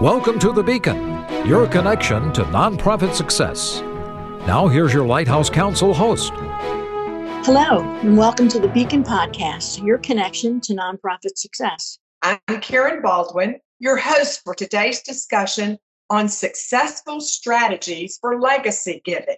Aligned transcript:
Welcome 0.00 0.40
to 0.40 0.50
The 0.50 0.62
Beacon, 0.62 1.24
your 1.46 1.68
connection 1.68 2.32
to 2.32 2.42
nonprofit 2.46 3.14
success. 3.14 3.80
Now, 4.44 4.66
here's 4.66 4.92
your 4.92 5.06
Lighthouse 5.06 5.48
Counsel 5.48 5.94
host. 5.94 6.32
Hello, 7.46 7.78
and 8.02 8.16
welcome 8.16 8.48
to 8.48 8.58
the 8.58 8.66
Beacon 8.66 9.04
Podcast, 9.04 9.86
your 9.86 9.98
connection 9.98 10.60
to 10.62 10.74
nonprofit 10.74 11.36
success. 11.38 12.00
I'm 12.22 12.40
Karen 12.60 13.02
Baldwin, 13.02 13.60
your 13.78 13.96
host 13.96 14.40
for 14.42 14.52
today's 14.52 15.00
discussion 15.00 15.78
on 16.10 16.28
successful 16.28 17.20
strategies 17.20 18.18
for 18.20 18.40
legacy 18.40 19.00
giving. 19.04 19.36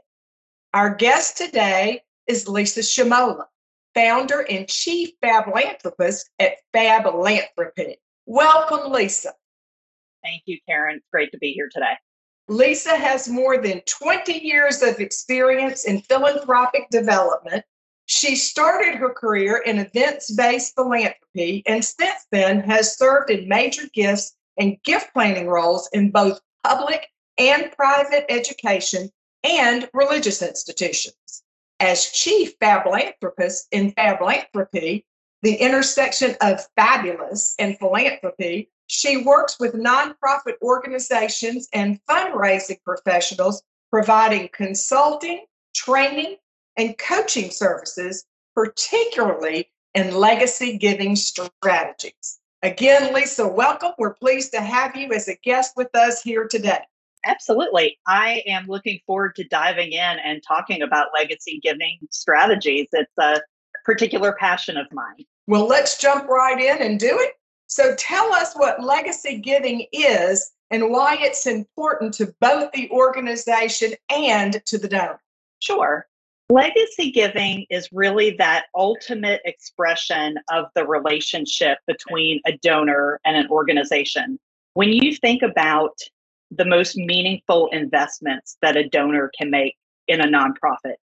Our 0.72 0.94
guest 0.94 1.36
today 1.36 2.00
is 2.26 2.48
Lisa 2.48 2.80
Chmiola, 2.80 3.44
founder 3.94 4.46
and 4.48 4.66
chief 4.66 5.10
fablanthropist 5.22 6.30
at 6.38 6.54
Fablanthropy. 6.74 7.96
Welcome, 8.24 8.90
Lisa. 8.90 9.34
Thank 10.26 10.42
you, 10.46 10.58
Karen. 10.68 10.96
It's 10.96 11.06
great 11.12 11.30
to 11.30 11.38
be 11.38 11.52
here 11.52 11.68
today. 11.72 11.94
Lisa 12.48 12.96
has 12.96 13.28
more 13.28 13.58
than 13.58 13.80
20 13.82 14.32
years 14.44 14.82
of 14.82 14.98
experience 14.98 15.84
in 15.84 16.00
philanthropic 16.00 16.88
development. 16.90 17.64
She 18.06 18.34
started 18.34 18.96
her 18.96 19.10
career 19.10 19.62
in 19.64 19.78
events 19.78 20.32
based 20.32 20.74
philanthropy 20.74 21.62
and 21.66 21.84
since 21.84 22.26
then 22.32 22.60
has 22.60 22.96
served 22.98 23.30
in 23.30 23.48
major 23.48 23.84
gifts 23.94 24.34
and 24.58 24.82
gift 24.82 25.12
planning 25.12 25.46
roles 25.46 25.88
in 25.92 26.10
both 26.10 26.40
public 26.64 27.06
and 27.38 27.70
private 27.72 28.26
education 28.28 29.10
and 29.44 29.88
religious 29.94 30.42
institutions. 30.42 31.44
As 31.78 32.10
chief 32.10 32.58
fablanthropist 32.58 33.66
in 33.70 33.92
Fablanthropy, 33.92 35.04
the 35.42 35.54
intersection 35.54 36.34
of 36.40 36.66
fabulous 36.74 37.54
and 37.60 37.78
philanthropy, 37.78 38.70
she 38.86 39.18
works 39.18 39.58
with 39.58 39.74
nonprofit 39.74 40.54
organizations 40.62 41.68
and 41.72 42.00
fundraising 42.08 42.82
professionals, 42.84 43.62
providing 43.90 44.48
consulting, 44.52 45.44
training, 45.74 46.36
and 46.76 46.96
coaching 46.98 47.50
services, 47.50 48.24
particularly 48.54 49.70
in 49.94 50.14
legacy 50.14 50.78
giving 50.78 51.16
strategies. 51.16 52.38
Again, 52.62 53.12
Lisa, 53.14 53.46
welcome. 53.46 53.92
We're 53.98 54.14
pleased 54.14 54.52
to 54.52 54.60
have 54.60 54.96
you 54.96 55.12
as 55.12 55.28
a 55.28 55.36
guest 55.42 55.72
with 55.76 55.94
us 55.94 56.22
here 56.22 56.46
today. 56.46 56.80
Absolutely. 57.24 57.98
I 58.06 58.42
am 58.46 58.66
looking 58.66 59.00
forward 59.06 59.34
to 59.36 59.44
diving 59.44 59.92
in 59.92 60.18
and 60.24 60.42
talking 60.46 60.82
about 60.82 61.08
legacy 61.14 61.60
giving 61.62 61.98
strategies. 62.10 62.88
It's 62.92 63.12
a 63.18 63.40
particular 63.84 64.36
passion 64.38 64.76
of 64.76 64.86
mine. 64.92 65.24
Well, 65.46 65.66
let's 65.66 65.98
jump 65.98 66.28
right 66.28 66.60
in 66.60 66.78
and 66.82 66.98
do 66.98 67.18
it. 67.20 67.32
So 67.66 67.94
tell 67.96 68.32
us 68.32 68.54
what 68.54 68.82
legacy 68.82 69.38
giving 69.38 69.86
is 69.92 70.52
and 70.70 70.90
why 70.90 71.16
it's 71.20 71.46
important 71.46 72.14
to 72.14 72.34
both 72.40 72.72
the 72.72 72.90
organization 72.90 73.94
and 74.10 74.64
to 74.66 74.78
the 74.78 74.88
donor. 74.88 75.20
Sure. 75.60 76.06
Legacy 76.48 77.10
giving 77.10 77.66
is 77.70 77.88
really 77.92 78.36
that 78.38 78.66
ultimate 78.74 79.40
expression 79.44 80.36
of 80.52 80.66
the 80.76 80.86
relationship 80.86 81.78
between 81.88 82.40
a 82.46 82.56
donor 82.58 83.20
and 83.24 83.36
an 83.36 83.48
organization. 83.50 84.38
When 84.74 84.92
you 84.92 85.16
think 85.16 85.42
about 85.42 85.98
the 86.52 86.64
most 86.64 86.96
meaningful 86.96 87.68
investments 87.72 88.58
that 88.62 88.76
a 88.76 88.88
donor 88.88 89.30
can 89.36 89.50
make 89.50 89.76
in 90.06 90.20
a 90.20 90.26
nonprofit, 90.26 90.96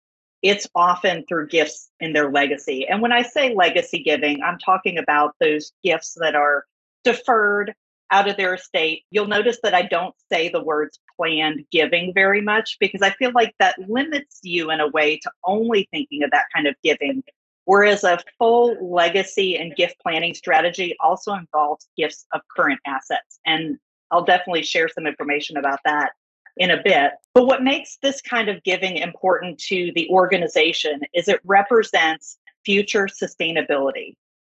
it's 0.43 0.67
often 0.75 1.25
through 1.29 1.49
gifts 1.49 1.91
in 2.01 2.13
their 2.13 2.31
legacy. 2.31 2.87
And 2.89 3.03
when 3.03 3.13
I 3.13 3.23
say 3.23 3.55
legacy 3.55 4.03
giving, 4.03 4.43
I'm 4.43 4.59
talking 4.59 4.99
about 4.99 5.35
those 5.41 5.73
gifts 5.85 6.17
that 6.21 6.35
are 6.35 6.65
deferred 7.05 7.75
out 8.11 8.29
of 8.29 8.37
their 8.37 8.55
estate. 8.55 9.05
You'll 9.11 9.29
notice 9.29 9.59
that 9.63 9.75
I 9.75 9.83
don't 9.83 10.15
say 10.31 10.49
the 10.49 10.63
words 10.63 10.99
planned 11.17 11.65
giving 11.71 12.13
very 12.13 12.41
much 12.41 12.77
because 12.81 13.03
I 13.03 13.11
feel 13.11 13.33
like 13.35 13.55
that 13.59 13.79
limits 13.89 14.41
you 14.43 14.71
in 14.71 14.81
a 14.81 14.89
way 14.89 15.19
to 15.19 15.31
only 15.45 15.89
thinking 15.93 16.25
of 16.25 16.31
that 16.33 16.47
kind 16.55 16.67
of 16.67 16.75
giving. 16.83 17.23
Whereas 17.67 18.03
a 18.03 18.19
full 18.39 18.77
legacy 18.81 19.57
and 19.57 19.77
gift 19.77 19.97
planning 20.03 20.35
strategy 20.35 20.97
also 21.01 21.35
involves 21.35 21.87
gifts 21.97 22.27
of 22.33 22.41
current 22.57 22.81
assets. 22.87 23.39
And 23.47 23.79
I'll 24.11 24.25
definitely 24.25 24.65
share 24.65 24.89
some 24.89 25.07
information 25.07 25.57
about 25.57 25.79
that 25.85 26.13
in 26.57 26.71
a 26.71 26.83
bit. 26.83 27.13
But 27.35 27.47
what 27.47 27.63
makes 27.63 27.99
this 28.03 28.21
kind 28.21 28.49
of 28.49 28.63
giving 28.63 28.97
important 28.97 29.59
to 29.61 29.93
the 29.95 30.09
organization 30.11 31.01
is 31.15 31.29
it 31.29 31.41
represents 31.45 32.39
future 32.65 33.07
sustainability 33.07 34.15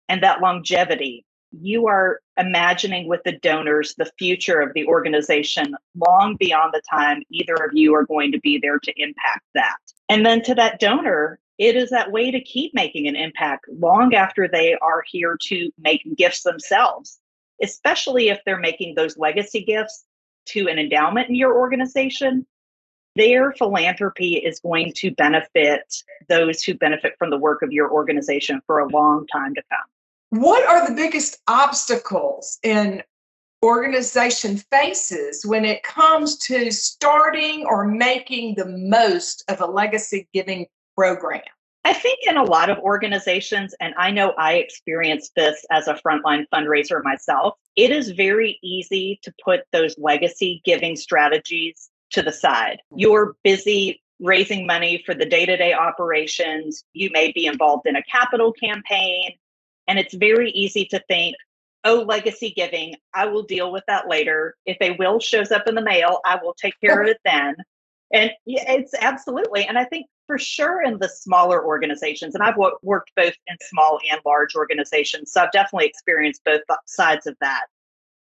and 0.09 0.23
that 0.23 0.41
longevity. 0.41 1.25
You 1.53 1.87
are 1.87 2.21
imagining 2.39 3.09
with 3.09 3.21
the 3.25 3.39
donors 3.39 3.95
the 3.97 4.11
future 4.19 4.61
of 4.61 4.73
the 4.75 4.87
organization 4.87 5.75
long 5.95 6.37
beyond 6.37 6.73
the 6.73 6.83
time 6.91 7.23
either 7.31 7.55
of 7.55 7.73
you 7.75 7.95
are 7.95 8.07
going 8.07 8.33
to 8.33 8.41
be 8.41 8.59
there 8.61 8.79
to 8.79 8.93
impact 8.97 9.45
that. 9.55 9.77
And 10.09 10.25
then 10.25 10.43
to 10.43 10.55
that 10.55 10.81
donor, 10.81 11.39
it 11.59 11.77
is 11.77 11.91
that 11.91 12.11
way 12.11 12.31
to 12.31 12.41
keep 12.41 12.75
making 12.75 13.07
an 13.07 13.17
impact 13.17 13.67
long 13.69 14.15
after 14.15 14.49
they 14.49 14.75
are 14.83 15.05
here 15.07 15.37
to 15.49 15.71
make 15.79 16.03
gifts 16.17 16.43
themselves, 16.43 17.21
especially 17.63 18.31
if 18.31 18.41
they're 18.45 18.59
making 18.59 18.95
those 18.95 19.19
legacy 19.19 19.63
gifts 19.63 20.05
to 20.47 20.69
an 20.69 20.79
endowment 20.79 21.29
in 21.29 21.35
your 21.35 21.59
organization, 21.59 22.47
their 23.17 23.53
philanthropy 23.53 24.37
is 24.37 24.61
going 24.61 24.93
to 24.97 25.11
benefit 25.13 25.95
those 26.29 26.63
who 26.63 26.75
benefit 26.75 27.15
from 27.19 27.31
the 27.31 27.39
work 27.39 27.63
of 27.63 27.73
your 27.73 27.91
organization 27.91 28.61
for 28.67 28.79
a 28.79 28.89
long 28.89 29.27
time 29.27 29.55
to 29.55 29.63
come. 29.71 30.41
What 30.41 30.67
are 30.67 30.89
the 30.89 30.95
biggest 30.95 31.39
obstacles 31.47 32.59
an 32.65 33.03
organization 33.63 34.57
faces 34.57 35.45
when 35.45 35.65
it 35.65 35.83
comes 35.83 36.39
to 36.39 36.71
starting 36.73 37.67
or 37.67 37.87
making 37.87 38.55
the 38.57 38.67
most 38.67 39.45
of 39.49 39.61
a 39.61 39.67
legacy 39.67 40.27
giving 40.33 40.67
program? 40.97 41.43
I 41.85 41.93
think 41.93 42.21
in 42.27 42.37
a 42.37 42.45
lot 42.45 42.71
of 42.71 42.79
organizations, 42.79 43.75
and 43.81 43.93
I 43.99 44.13
know 44.13 44.35
I 44.39 44.55
experienced 44.55 45.33
this 45.35 45.65
as 45.71 45.89
a 45.89 45.95
frontline 45.95 46.47
fundraiser 46.55 47.03
myself, 47.03 47.59
it 47.75 47.91
is 47.91 48.11
very 48.11 48.59
easy 48.63 49.19
to 49.25 49.35
put 49.45 49.63
those 49.73 49.99
legacy 49.99 50.63
giving 50.65 50.95
strategies 50.95 51.91
to 52.13 52.23
the 52.23 52.33
side. 52.33 52.81
You're 52.95 53.35
busy 53.43 54.01
raising 54.21 54.67
money 54.67 55.03
for 55.05 55.15
the 55.15 55.27
day 55.27 55.45
to 55.45 55.57
day 55.57 55.73
operations. 55.73 56.85
You 56.93 57.11
may 57.13 57.33
be 57.33 57.47
involved 57.47 57.87
in 57.87 57.97
a 57.97 58.03
capital 58.05 58.53
campaign. 58.53 59.33
And 59.89 59.99
it's 59.99 60.15
very 60.15 60.51
easy 60.53 60.85
to 60.87 61.03
think, 61.09 61.35
oh, 61.85 62.05
legacy 62.07 62.53
giving, 62.55 62.95
I 63.13 63.27
will 63.27 63.43
deal 63.43 63.73
with 63.73 63.83
that 63.89 64.09
later. 64.09 64.55
If 64.65 64.77
a 64.81 64.93
will 64.93 65.19
shows 65.19 65.51
up 65.51 65.67
in 65.67 65.75
the 65.75 65.83
mail, 65.83 66.21
I 66.25 66.39
will 66.41 66.55
take 66.55 66.79
care 66.81 67.03
of 67.03 67.09
it 67.09 67.19
then. 67.25 67.57
And 68.13 68.31
it's 68.47 68.95
absolutely. 69.01 69.67
And 69.67 69.77
I 69.77 69.85
think 69.85 70.07
for 70.27 70.39
sure 70.39 70.83
in 70.83 70.99
the 70.99 71.09
smaller 71.09 71.65
organizations, 71.65 72.35
and 72.35 72.43
I've 72.43 72.57
worked 72.83 73.13
both 73.17 73.35
in 73.47 73.57
small 73.69 73.99
and 74.11 74.21
large 74.25 74.55
organizations, 74.55 75.33
so 75.33 75.43
I've 75.43 75.53
definitely 75.53 75.87
experienced 75.87 76.43
both 76.45 76.63
sides 76.87 77.27
of 77.27 77.37
that. 77.41 77.67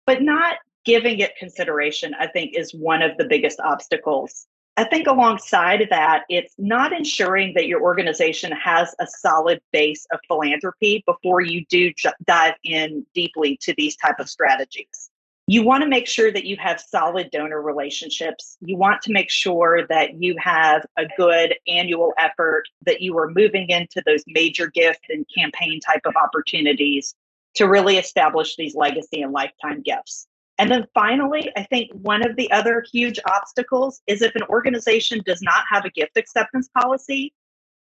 But 0.05 0.21
not 0.21 0.57
giving 0.85 1.19
it 1.19 1.35
consideration, 1.37 2.13
I 2.19 2.27
think, 2.27 2.55
is 2.55 2.73
one 2.73 3.01
of 3.01 3.17
the 3.17 3.25
biggest 3.25 3.59
obstacles. 3.59 4.47
I 4.77 4.85
think 4.85 5.07
alongside 5.07 5.85
that, 5.89 6.23
it's 6.29 6.55
not 6.57 6.93
ensuring 6.93 7.53
that 7.55 7.67
your 7.67 7.81
organization 7.81 8.51
has 8.53 8.95
a 8.99 9.05
solid 9.05 9.61
base 9.73 10.07
of 10.13 10.19
philanthropy 10.27 11.03
before 11.05 11.41
you 11.41 11.65
do 11.65 11.91
dive 12.25 12.55
in 12.63 13.05
deeply 13.13 13.57
to 13.61 13.73
these 13.77 13.97
type 13.97 14.19
of 14.19 14.29
strategies 14.29 15.08
you 15.49 15.63
want 15.63 15.81
to 15.81 15.89
make 15.89 16.05
sure 16.05 16.31
that 16.31 16.45
you 16.45 16.55
have 16.57 16.79
solid 16.79 17.31
donor 17.31 17.59
relationships. 17.59 18.55
You 18.61 18.77
want 18.77 19.01
to 19.01 19.11
make 19.11 19.31
sure 19.31 19.87
that 19.89 20.21
you 20.21 20.35
have 20.37 20.85
a 20.95 21.05
good 21.17 21.55
annual 21.67 22.13
effort, 22.19 22.65
that 22.85 23.01
you 23.01 23.17
are 23.17 23.31
moving 23.31 23.67
into 23.69 24.03
those 24.05 24.23
major 24.27 24.67
gift 24.67 25.07
and 25.09 25.25
campaign 25.35 25.79
type 25.79 26.01
of 26.05 26.13
opportunities 26.15 27.15
to 27.55 27.67
really 27.67 27.97
establish 27.97 28.57
these 28.57 28.75
legacy 28.75 29.23
and 29.23 29.31
lifetime 29.31 29.81
gifts. 29.81 30.27
And 30.59 30.69
then 30.69 30.85
finally, 30.93 31.51
I 31.57 31.63
think 31.63 31.89
one 31.93 32.23
of 32.23 32.35
the 32.35 32.51
other 32.51 32.85
huge 32.91 33.19
obstacles 33.27 34.01
is 34.05 34.21
if 34.21 34.35
an 34.35 34.43
organization 34.49 35.19
does 35.25 35.41
not 35.41 35.63
have 35.67 35.83
a 35.83 35.89
gift 35.89 36.15
acceptance 36.15 36.69
policy, 36.77 37.33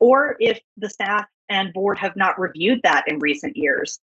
or 0.01 0.37
if 0.39 0.61
the 0.77 0.91
staff 0.91 1.25
and 1.49 1.73
board 1.73 1.97
have 1.97 2.15
not 2.15 2.39
reviewed 2.39 2.81
that 2.83 3.05
in 3.09 3.21
recent 3.21 3.57
years. 3.57 4.01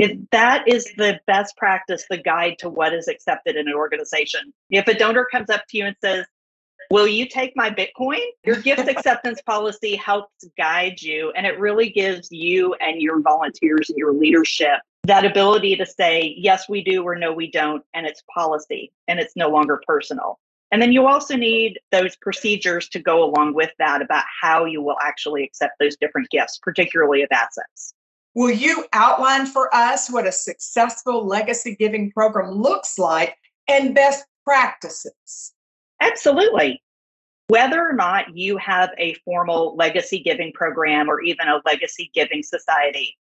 If 0.00 0.18
that 0.30 0.66
is 0.66 0.84
the 0.96 1.20
best 1.26 1.56
practice, 1.56 2.04
the 2.08 2.18
guide 2.18 2.56
to 2.60 2.68
what 2.68 2.94
is 2.94 3.08
accepted 3.08 3.56
in 3.56 3.68
an 3.68 3.74
organization. 3.74 4.52
If 4.70 4.88
a 4.88 4.94
donor 4.94 5.26
comes 5.30 5.50
up 5.50 5.64
to 5.68 5.78
you 5.78 5.86
and 5.86 5.96
says, 6.02 6.26
Will 6.90 7.06
you 7.06 7.28
take 7.28 7.52
my 7.54 7.70
Bitcoin? 7.70 8.20
Your 8.44 8.56
gift 8.56 8.88
acceptance 8.88 9.40
policy 9.42 9.94
helps 9.94 10.44
guide 10.58 11.00
you, 11.00 11.30
and 11.36 11.46
it 11.46 11.60
really 11.60 11.90
gives 11.90 12.32
you 12.32 12.74
and 12.80 13.00
your 13.00 13.20
volunteers 13.20 13.90
and 13.90 13.98
your 13.98 14.12
leadership 14.12 14.80
that 15.04 15.24
ability 15.24 15.76
to 15.76 15.86
say, 15.86 16.34
yes, 16.36 16.68
we 16.68 16.82
do, 16.82 17.02
or 17.02 17.14
no, 17.14 17.32
we 17.32 17.50
don't, 17.50 17.82
and 17.94 18.06
it's 18.06 18.22
policy 18.32 18.92
and 19.08 19.18
it's 19.18 19.34
no 19.36 19.48
longer 19.48 19.80
personal. 19.86 20.38
And 20.72 20.80
then 20.80 20.92
you 20.92 21.06
also 21.06 21.36
need 21.36 21.80
those 21.90 22.16
procedures 22.16 22.88
to 22.90 23.00
go 23.00 23.24
along 23.24 23.54
with 23.54 23.70
that 23.78 24.02
about 24.02 24.24
how 24.40 24.66
you 24.66 24.82
will 24.82 24.98
actually 25.02 25.42
accept 25.42 25.74
those 25.80 25.96
different 25.96 26.28
gifts, 26.30 26.58
particularly 26.62 27.22
of 27.22 27.28
assets. 27.32 27.94
Will 28.34 28.50
you 28.50 28.86
outline 28.92 29.46
for 29.46 29.74
us 29.74 30.08
what 30.08 30.26
a 30.26 30.32
successful 30.32 31.26
legacy 31.26 31.74
giving 31.74 32.12
program 32.12 32.50
looks 32.52 32.98
like 32.98 33.36
and 33.66 33.94
best 33.94 34.24
practices? 34.44 35.52
Absolutely. 36.00 36.80
Whether 37.48 37.80
or 37.80 37.92
not 37.92 38.36
you 38.36 38.56
have 38.58 38.90
a 38.98 39.14
formal 39.24 39.74
legacy 39.74 40.20
giving 40.20 40.52
program 40.52 41.10
or 41.10 41.20
even 41.22 41.48
a 41.48 41.60
legacy 41.66 42.10
giving 42.14 42.44
society, 42.44 43.16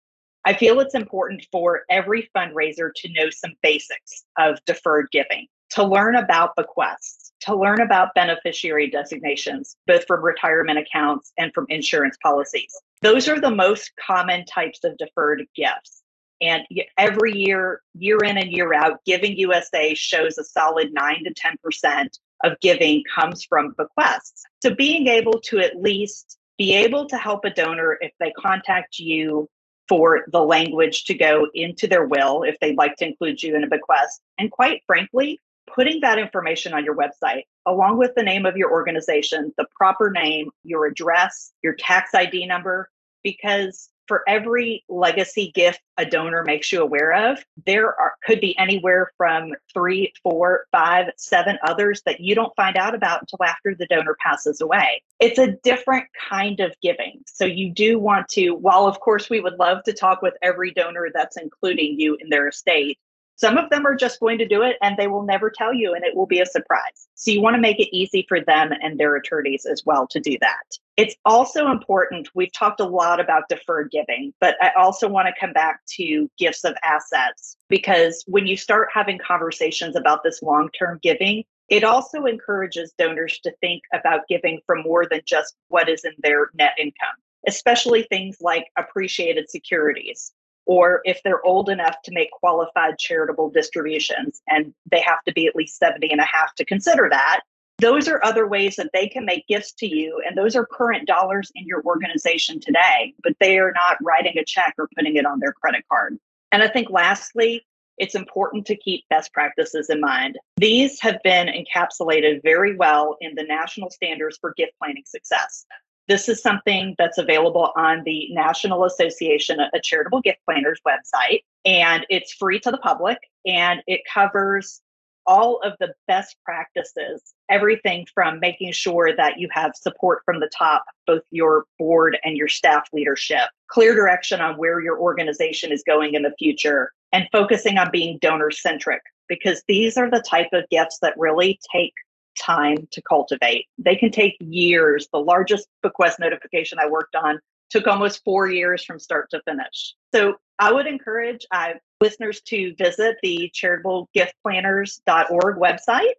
I 0.45 0.53
feel 0.53 0.79
it's 0.79 0.93
important 0.93 1.45
for 1.51 1.81
every 1.89 2.29
fundraiser 2.35 2.91
to 2.95 3.13
know 3.13 3.31
some 3.31 3.53
basics 3.63 4.25
of 4.37 4.63
deferred 4.65 5.07
giving, 5.11 5.47
to 5.71 5.83
learn 5.83 6.15
about 6.15 6.55
bequests, 6.55 7.33
to 7.41 7.55
learn 7.55 7.81
about 7.81 8.13
beneficiary 8.13 8.89
designations, 8.89 9.75
both 9.87 10.05
from 10.05 10.23
retirement 10.23 10.77
accounts 10.77 11.33
and 11.39 11.51
from 11.53 11.65
insurance 11.69 12.17
policies. 12.21 12.73
Those 13.01 13.27
are 13.29 13.39
the 13.39 13.51
most 13.51 13.91
common 14.05 14.45
types 14.45 14.83
of 14.83 14.97
deferred 14.97 15.45
gifts. 15.55 16.01
And 16.41 16.63
every 16.97 17.33
year, 17.33 17.81
year 17.93 18.17
in 18.23 18.37
and 18.37 18.51
year 18.51 18.73
out, 18.73 19.03
Giving 19.05 19.37
USA 19.37 19.93
shows 19.93 20.37
a 20.37 20.43
solid 20.43 20.93
9 20.93 21.23
to 21.25 21.33
10% 21.33 22.09
of 22.43 22.59
giving 22.61 23.03
comes 23.13 23.43
from 23.43 23.75
bequests. 23.77 24.43
So 24.61 24.73
being 24.73 25.07
able 25.07 25.39
to 25.41 25.59
at 25.59 25.81
least 25.81 26.37
be 26.57 26.73
able 26.75 27.07
to 27.07 27.17
help 27.17 27.45
a 27.45 27.49
donor 27.49 27.97
if 28.01 28.11
they 28.19 28.31
contact 28.31 28.99
you 28.99 29.49
for 29.89 30.25
the 30.31 30.41
language 30.41 31.05
to 31.05 31.13
go 31.13 31.47
into 31.53 31.87
their 31.87 32.05
will 32.05 32.43
if 32.43 32.57
they'd 32.59 32.77
like 32.77 32.95
to 32.97 33.07
include 33.07 33.41
you 33.41 33.55
in 33.55 33.63
a 33.63 33.67
bequest. 33.67 34.21
And 34.37 34.51
quite 34.51 34.83
frankly, 34.85 35.41
putting 35.73 36.01
that 36.01 36.19
information 36.19 36.73
on 36.73 36.83
your 36.83 36.95
website, 36.95 37.43
along 37.65 37.97
with 37.97 38.15
the 38.15 38.23
name 38.23 38.45
of 38.45 38.57
your 38.57 38.71
organization, 38.71 39.53
the 39.57 39.65
proper 39.75 40.11
name, 40.11 40.49
your 40.63 40.85
address, 40.85 41.51
your 41.63 41.73
tax 41.73 42.13
ID 42.13 42.45
number, 42.45 42.89
because 43.23 43.89
for 44.09 44.23
every 44.27 44.83
legacy 44.89 45.51
gift 45.53 45.79
a 45.99 46.05
donor 46.05 46.43
makes 46.43 46.71
you 46.71 46.81
aware 46.81 47.13
of, 47.31 47.45
there 47.67 47.87
are, 47.87 48.13
could 48.25 48.41
be 48.41 48.57
anywhere 48.57 49.11
from 49.17 49.51
three, 49.71 50.11
four, 50.23 50.65
five, 50.71 51.11
seven 51.15 51.59
others 51.63 52.01
that 52.07 52.19
you 52.19 52.33
don't 52.33 52.55
find 52.55 52.75
out 52.75 52.95
about 52.95 53.21
until 53.21 53.45
after 53.45 53.75
the 53.75 53.85
donor 53.85 54.17
passes 54.19 54.61
away. 54.61 55.03
It's 55.19 55.37
a 55.37 55.51
different 55.63 56.07
kind 56.27 56.59
of 56.59 56.75
giving. 56.81 57.21
So 57.27 57.45
you 57.45 57.71
do 57.71 57.99
want 57.99 58.27
to, 58.29 58.49
while 58.49 58.87
of 58.87 58.99
course 58.99 59.29
we 59.29 59.41
would 59.41 59.59
love 59.59 59.83
to 59.83 59.93
talk 59.93 60.23
with 60.23 60.33
every 60.41 60.71
donor 60.71 61.09
that's 61.13 61.37
including 61.37 61.99
you 61.99 62.17
in 62.19 62.29
their 62.29 62.47
estate, 62.47 62.97
some 63.39 63.57
of 63.57 63.69
them 63.69 63.87
are 63.87 63.95
just 63.95 64.19
going 64.19 64.37
to 64.37 64.45
do 64.45 64.63
it 64.63 64.75
and 64.81 64.97
they 64.97 65.07
will 65.07 65.23
never 65.23 65.49
tell 65.49 65.73
you, 65.73 65.93
and 65.93 66.03
it 66.03 66.13
will 66.13 66.25
be 66.25 66.41
a 66.41 66.45
surprise. 66.45 67.07
So 67.15 67.31
you 67.31 67.41
want 67.41 67.55
to 67.55 67.61
make 67.61 67.79
it 67.79 67.95
easy 67.95 68.25
for 68.27 68.41
them 68.41 68.73
and 68.81 68.99
their 68.99 69.15
attorneys 69.15 69.65
as 69.65 69.81
well 69.85 70.07
to 70.07 70.19
do 70.19 70.37
that. 70.41 70.77
It's 70.97 71.15
also 71.23 71.71
important. 71.71 72.27
We've 72.35 72.51
talked 72.51 72.81
a 72.81 72.85
lot 72.85 73.21
about 73.21 73.47
deferred 73.47 73.91
giving, 73.91 74.33
but 74.41 74.57
I 74.61 74.71
also 74.77 75.07
want 75.07 75.29
to 75.29 75.39
come 75.39 75.53
back 75.53 75.79
to 75.95 76.29
gifts 76.37 76.65
of 76.65 76.75
assets 76.83 77.55
because 77.69 78.25
when 78.27 78.45
you 78.45 78.57
start 78.57 78.89
having 78.93 79.17
conversations 79.17 79.95
about 79.95 80.21
this 80.21 80.41
long 80.41 80.67
term 80.77 80.99
giving, 81.01 81.45
it 81.69 81.85
also 81.85 82.25
encourages 82.25 82.93
donors 82.97 83.39
to 83.43 83.53
think 83.61 83.83
about 83.93 84.27
giving 84.27 84.59
from 84.65 84.81
more 84.81 85.05
than 85.09 85.21
just 85.25 85.55
what 85.69 85.87
is 85.87 86.03
in 86.03 86.11
their 86.23 86.49
net 86.55 86.73
income, 86.77 87.15
especially 87.47 88.03
things 88.03 88.39
like 88.41 88.65
appreciated 88.77 89.49
securities 89.49 90.33
or 90.69 91.01
if 91.03 91.19
they're 91.23 91.43
old 91.43 91.67
enough 91.67 91.95
to 92.03 92.11
make 92.13 92.29
qualified 92.29 92.99
charitable 92.99 93.49
distributions 93.49 94.39
and 94.47 94.71
they 94.91 95.01
have 95.01 95.17
to 95.25 95.33
be 95.33 95.47
at 95.47 95.55
least 95.55 95.79
70 95.79 96.11
and 96.11 96.21
a 96.21 96.25
half 96.25 96.53
to 96.53 96.63
consider 96.63 97.07
that 97.09 97.41
those 97.79 98.07
are 98.07 98.23
other 98.23 98.45
ways 98.45 98.75
that 98.75 98.91
they 98.93 99.07
can 99.07 99.25
make 99.25 99.47
gifts 99.47 99.71
to 99.71 99.87
you 99.87 100.21
and 100.27 100.37
those 100.37 100.55
are 100.55 100.67
current 100.67 101.07
dollars 101.07 101.51
in 101.55 101.65
your 101.65 101.81
organization 101.85 102.59
today 102.59 103.15
but 103.23 103.33
they 103.39 103.57
are 103.57 103.73
not 103.73 103.97
writing 104.03 104.37
a 104.37 104.45
check 104.45 104.75
or 104.77 104.87
putting 104.95 105.15
it 105.15 105.25
on 105.25 105.39
their 105.39 105.53
credit 105.53 105.83
card 105.91 106.17
and 106.51 106.61
i 106.61 106.67
think 106.67 106.89
lastly 106.91 107.65
it's 107.97 108.15
important 108.15 108.65
to 108.67 108.77
keep 108.77 109.03
best 109.09 109.33
practices 109.33 109.89
in 109.89 109.99
mind. 109.99 110.39
These 110.55 111.01
have 111.01 111.21
been 111.21 111.47
encapsulated 111.47 112.41
very 112.41 112.77
well 112.77 113.17
in 113.19 113.35
the 113.35 113.43
national 113.43 113.89
standards 113.89 114.37
for 114.39 114.53
gift 114.55 114.71
planning 114.79 115.03
success. 115.05 115.65
This 116.09 116.27
is 116.27 116.41
something 116.41 116.95
that's 116.97 117.19
available 117.19 117.71
on 117.77 118.01
the 118.03 118.29
National 118.31 118.83
Association 118.85 119.59
of 119.59 119.69
Charitable 119.83 120.21
Gift 120.21 120.39
Planners 120.43 120.81
website, 120.85 121.43
and 121.65 122.03
it's 122.09 122.33
free 122.33 122.59
to 122.61 122.71
the 122.71 122.79
public 122.79 123.19
and 123.45 123.83
it 123.85 124.01
covers 124.11 124.81
all 125.27 125.59
of 125.59 125.73
the 125.79 125.93
best 126.07 126.35
practices, 126.43 127.35
everything 127.47 128.07
from 128.15 128.39
making 128.39 128.71
sure 128.71 129.15
that 129.15 129.39
you 129.39 129.47
have 129.51 129.75
support 129.75 130.23
from 130.25 130.39
the 130.39 130.49
top, 130.57 130.83
both 131.05 131.21
your 131.29 131.65
board 131.77 132.17
and 132.23 132.35
your 132.35 132.47
staff 132.47 132.87
leadership, 132.91 133.47
clear 133.67 133.93
direction 133.93 134.41
on 134.41 134.57
where 134.57 134.81
your 134.81 134.97
organization 134.97 135.71
is 135.71 135.83
going 135.85 136.15
in 136.15 136.23
the 136.23 136.33
future, 136.39 136.91
and 137.13 137.27
focusing 137.31 137.77
on 137.77 137.91
being 137.91 138.17
donor 138.19 138.49
centric, 138.49 139.03
because 139.27 139.61
these 139.67 139.95
are 139.95 140.09
the 140.09 140.23
type 140.27 140.49
of 140.53 140.67
gifts 140.71 140.97
that 141.03 141.13
really 141.17 141.59
take 141.71 141.93
time 142.37 142.87
to 142.91 143.01
cultivate. 143.01 143.65
They 143.77 143.95
can 143.95 144.11
take 144.11 144.35
years. 144.39 145.07
The 145.11 145.19
largest 145.19 145.67
bequest 145.83 146.19
notification 146.19 146.79
I 146.79 146.87
worked 146.87 147.15
on 147.15 147.39
took 147.69 147.87
almost 147.87 148.23
four 148.23 148.47
years 148.47 148.83
from 148.83 148.99
start 148.99 149.29
to 149.31 149.41
finish. 149.43 149.95
So 150.13 150.35
I 150.57 150.71
would 150.71 150.87
encourage 150.87 151.45
uh, 151.51 151.73
listeners 152.01 152.41
to 152.41 152.73
visit 152.77 153.17
the 153.23 153.51
charitablegiftplanners.org 153.53 155.57
website 155.57 156.13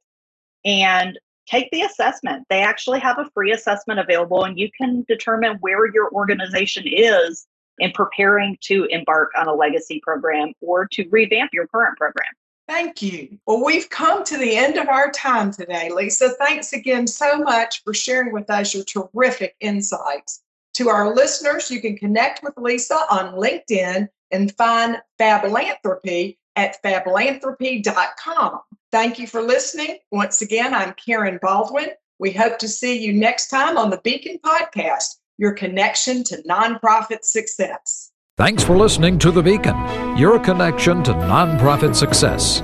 and 0.64 1.18
take 1.46 1.70
the 1.72 1.82
assessment. 1.82 2.46
They 2.48 2.62
actually 2.62 3.00
have 3.00 3.18
a 3.18 3.28
free 3.34 3.52
assessment 3.52 4.00
available, 4.00 4.44
and 4.44 4.58
you 4.58 4.70
can 4.76 5.04
determine 5.08 5.56
where 5.60 5.92
your 5.92 6.10
organization 6.12 6.84
is 6.86 7.46
in 7.78 7.90
preparing 7.92 8.56
to 8.62 8.86
embark 8.90 9.30
on 9.36 9.48
a 9.48 9.54
legacy 9.54 10.00
program 10.02 10.52
or 10.60 10.86
to 10.92 11.08
revamp 11.10 11.50
your 11.52 11.66
current 11.66 11.96
program. 11.96 12.28
Thank 12.70 13.02
you. 13.02 13.36
Well, 13.46 13.64
we've 13.64 13.90
come 13.90 14.22
to 14.22 14.38
the 14.38 14.56
end 14.56 14.76
of 14.76 14.88
our 14.88 15.10
time 15.10 15.50
today, 15.50 15.90
Lisa. 15.90 16.28
Thanks 16.38 16.72
again 16.72 17.08
so 17.08 17.36
much 17.38 17.82
for 17.82 17.92
sharing 17.92 18.32
with 18.32 18.48
us 18.48 18.72
your 18.72 18.84
terrific 18.84 19.56
insights. 19.58 20.44
To 20.74 20.88
our 20.88 21.12
listeners, 21.12 21.68
you 21.68 21.80
can 21.80 21.96
connect 21.96 22.44
with 22.44 22.54
Lisa 22.56 22.94
on 23.10 23.34
LinkedIn 23.34 24.06
and 24.30 24.56
find 24.56 25.02
Fablanthropy 25.18 26.36
at 26.54 26.80
fablanthropy.com. 26.84 28.60
Thank 28.92 29.18
you 29.18 29.26
for 29.26 29.42
listening. 29.42 29.98
Once 30.12 30.40
again, 30.40 30.72
I'm 30.72 30.94
Karen 30.94 31.40
Baldwin. 31.42 31.88
We 32.20 32.30
hope 32.30 32.58
to 32.58 32.68
see 32.68 32.96
you 33.04 33.12
next 33.12 33.48
time 33.48 33.78
on 33.78 33.90
the 33.90 34.00
Beacon 34.04 34.38
Podcast, 34.44 35.16
your 35.38 35.54
connection 35.54 36.22
to 36.22 36.40
nonprofit 36.48 37.24
success. 37.24 38.09
Thanks 38.40 38.64
for 38.64 38.74
listening 38.74 39.18
to 39.18 39.30
The 39.30 39.42
Beacon, 39.42 39.76
your 40.16 40.38
connection 40.38 41.02
to 41.02 41.12
nonprofit 41.12 41.94
success. 41.94 42.62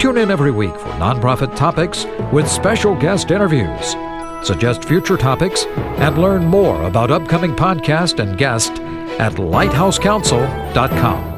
Tune 0.00 0.18
in 0.18 0.28
every 0.28 0.50
week 0.50 0.72
for 0.72 0.88
nonprofit 0.98 1.54
topics 1.54 2.04
with 2.32 2.48
special 2.48 2.96
guest 2.96 3.30
interviews. 3.30 3.94
Suggest 4.42 4.84
future 4.84 5.16
topics 5.16 5.66
and 5.66 6.18
learn 6.18 6.44
more 6.44 6.82
about 6.82 7.12
upcoming 7.12 7.54
podcast 7.54 8.18
and 8.18 8.36
guests 8.36 8.80
at 9.20 9.34
lighthousecounsel.com. 9.34 11.33